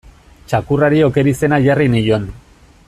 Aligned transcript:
Txakurrari 0.53 1.03
Oker 1.09 1.29
izena 1.33 1.61
jarri 1.67 1.91
nion. 1.97 2.29